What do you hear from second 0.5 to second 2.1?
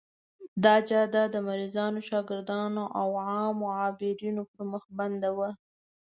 دا جاده د مریضانو،